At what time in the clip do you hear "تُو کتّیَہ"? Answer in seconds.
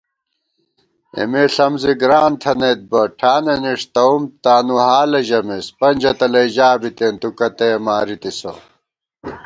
7.21-7.79